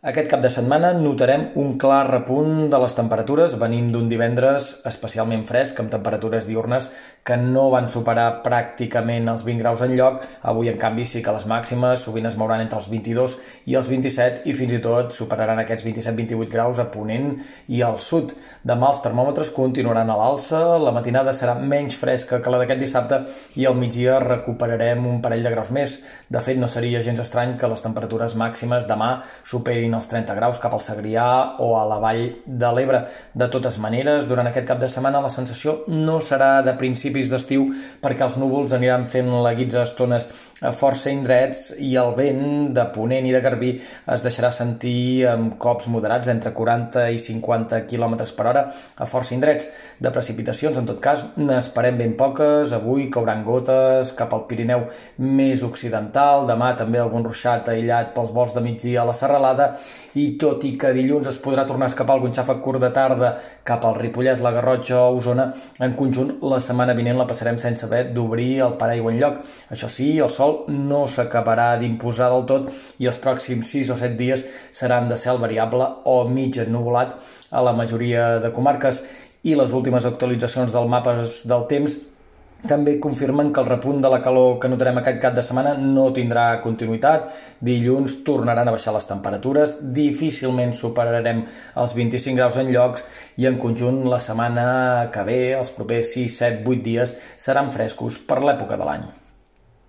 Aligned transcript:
Aquest 0.00 0.30
cap 0.32 0.40
de 0.40 0.48
setmana 0.48 0.94
notarem 0.96 1.42
un 1.60 1.74
clar 1.76 2.06
repunt 2.06 2.70
de 2.72 2.78
les 2.80 2.94
temperatures. 2.96 3.52
Venim 3.60 3.90
d'un 3.92 4.06
divendres 4.08 4.70
especialment 4.88 5.42
fresc, 5.44 5.82
amb 5.82 5.92
temperatures 5.92 6.46
diurnes 6.48 6.86
que 7.20 7.36
no 7.36 7.66
van 7.68 7.90
superar 7.92 8.38
pràcticament 8.40 9.28
els 9.28 9.44
20 9.44 9.60
graus 9.60 9.82
en 9.84 9.92
lloc. 9.98 10.22
Avui, 10.40 10.70
en 10.72 10.78
canvi, 10.80 11.04
sí 11.04 11.20
que 11.20 11.34
les 11.36 11.44
màximes 11.44 12.06
sovint 12.06 12.30
es 12.30 12.38
mouran 12.40 12.62
entre 12.64 12.80
els 12.80 12.88
22 12.88 13.34
i 13.68 13.76
els 13.76 13.90
27 13.92 14.48
i 14.48 14.54
fins 14.56 14.72
i 14.78 14.80
tot 14.80 15.12
superaran 15.12 15.60
aquests 15.60 15.84
27-28 15.84 16.48
graus 16.48 16.80
a 16.80 16.88
Ponent 16.94 17.36
i 17.68 17.84
al 17.84 18.00
sud. 18.00 18.32
Demà 18.64 18.94
els 18.94 19.04
termòmetres 19.04 19.52
continuaran 19.52 20.08
a 20.08 20.16
l'alça, 20.16 20.62
la 20.80 20.94
matinada 20.96 21.36
serà 21.36 21.58
menys 21.60 21.98
fresca 22.00 22.40
que 22.40 22.56
la 22.56 22.62
d'aquest 22.62 22.80
dissabte 22.86 23.20
i 23.60 23.68
al 23.68 23.76
migdia 23.76 24.16
recuperarem 24.24 25.04
un 25.12 25.20
parell 25.20 25.44
de 25.44 25.52
graus 25.52 25.68
més. 25.76 26.00
De 26.32 26.40
fet, 26.40 26.56
no 26.56 26.72
seria 26.72 27.04
gens 27.04 27.20
estrany 27.20 27.58
que 27.60 27.68
les 27.68 27.84
temperatures 27.84 28.38
màximes 28.40 28.88
demà 28.88 29.12
superin 29.44 29.89
superin 29.90 29.98
els 29.98 30.08
30 30.10 30.36
graus 30.36 30.58
cap 30.60 30.74
al 30.74 30.82
Segrià 30.82 31.56
o 31.58 31.74
a 31.76 31.84
la 31.88 31.98
vall 31.98 32.36
de 32.46 32.70
l'Ebre. 32.74 33.06
De 33.34 33.48
totes 33.50 33.78
maneres, 33.78 34.28
durant 34.28 34.46
aquest 34.46 34.66
cap 34.66 34.78
de 34.78 34.88
setmana 34.88 35.20
la 35.20 35.30
sensació 35.30 35.84
no 35.88 36.20
serà 36.20 36.62
de 36.62 36.74
principis 36.78 37.30
d'estiu 37.30 37.70
perquè 38.02 38.24
els 38.24 38.38
núvols 38.38 38.72
aniran 38.72 39.06
fent 39.06 39.30
la 39.42 39.54
guitza 39.54 39.82
a 39.82 39.88
estones 39.88 40.28
a 40.60 40.72
força 40.76 41.08
indrets 41.08 41.70
i 41.80 41.94
el 41.96 42.12
vent 42.16 42.72
de 42.76 42.84
Ponent 42.92 43.24
i 43.24 43.32
de 43.32 43.40
Garbí 43.40 43.70
es 44.12 44.24
deixarà 44.24 44.50
sentir 44.52 45.24
amb 45.30 45.54
cops 45.60 45.86
moderats 45.88 46.28
entre 46.28 46.52
40 46.52 47.06
i 47.14 47.18
50 47.18 47.86
km 47.88 48.18
per 48.36 48.46
hora 48.50 48.66
a 48.70 49.08
força 49.08 49.34
indrets. 49.34 49.70
De 50.00 50.12
precipitacions, 50.12 50.76
en 50.76 50.86
tot 50.88 51.00
cas, 51.00 51.26
n'esperem 51.36 51.96
ben 51.96 52.12
poques. 52.16 52.74
Avui 52.76 53.08
cauran 53.12 53.42
gotes 53.44 54.12
cap 54.16 54.34
al 54.36 54.46
Pirineu 54.48 54.86
més 55.16 55.64
occidental, 55.64 56.46
demà 56.48 56.74
també 56.76 57.00
algun 57.00 57.24
ruixat 57.24 57.68
aïllat 57.72 58.12
pels 58.16 58.32
vols 58.32 58.52
de 58.56 58.64
migdia 58.64 59.02
a 59.02 59.08
la 59.08 59.16
serralada 59.16 59.72
i 60.18 60.24
tot 60.40 60.64
i 60.66 60.72
que 60.80 60.92
dilluns 60.96 61.28
es 61.30 61.38
podrà 61.42 61.64
tornar 61.68 61.86
a 61.88 61.92
escapar 61.92 62.16
algun 62.16 62.34
xàfec 62.34 62.60
curt 62.64 62.82
de 62.82 62.90
tarda 62.94 63.30
cap 63.66 63.84
al 63.86 63.96
Ripollès, 63.98 64.42
la 64.42 64.52
Garrotxa 64.54 64.98
o 65.04 65.18
Osona, 65.18 65.50
en 65.80 65.94
conjunt 65.98 66.36
la 66.42 66.60
setmana 66.64 66.96
vinent 66.98 67.18
la 67.18 67.28
passarem 67.30 67.60
sense 67.62 67.86
haver 67.86 68.02
d'obrir 68.14 68.50
el 68.66 68.76
paraigua 68.80 69.12
en 69.14 69.20
lloc. 69.22 69.40
Això 69.70 69.90
sí, 69.92 70.10
el 70.18 70.30
sol 70.34 70.64
no 70.68 71.06
s'acabarà 71.08 71.72
d'imposar 71.80 72.30
del 72.34 72.46
tot 72.50 72.70
i 72.98 73.10
els 73.10 73.20
pròxims 73.22 73.70
6 73.76 73.94
o 73.94 73.98
7 74.00 74.18
dies 74.18 74.46
seran 74.72 75.08
de 75.08 75.18
cel 75.20 75.38
variable 75.42 75.86
o 76.04 76.22
mig 76.28 76.58
ennuvolat 76.58 77.16
a 77.50 77.62
la 77.62 77.74
majoria 77.76 78.38
de 78.42 78.52
comarques 78.54 79.04
i 79.42 79.54
les 79.56 79.72
últimes 79.72 80.04
actualitzacions 80.04 80.72
del 80.72 80.88
mapes 80.90 81.42
del 81.48 81.66
temps 81.70 81.96
també 82.68 82.98
confirmen 83.00 83.52
que 83.52 83.62
el 83.62 83.68
repunt 83.68 84.00
de 84.02 84.10
la 84.12 84.20
calor 84.24 84.58
que 84.60 84.68
notarem 84.68 85.00
aquest 85.00 85.20
cap 85.22 85.36
de 85.36 85.44
setmana 85.46 85.76
no 85.78 86.08
tindrà 86.16 86.44
continuïtat. 86.64 87.30
Dilluns 87.64 88.18
tornaran 88.26 88.68
a 88.68 88.74
baixar 88.74 88.94
les 88.96 89.08
temperatures, 89.08 89.78
difícilment 89.96 90.74
superarem 90.76 91.44
els 91.80 91.96
25 91.96 92.36
graus 92.36 92.60
en 92.60 92.74
llocs 92.74 93.06
i 93.40 93.48
en 93.50 93.56
conjunt 93.62 94.04
la 94.10 94.20
setmana 94.20 95.08
que 95.14 95.24
ve, 95.24 95.40
els 95.58 95.72
propers 95.76 96.14
6, 96.18 96.38
7, 96.44 96.62
8 96.66 96.86
dies, 96.86 97.16
seran 97.40 97.72
frescos 97.74 98.20
per 98.28 98.42
l'època 98.44 98.80
de 98.80 98.88
l'any. 98.88 99.10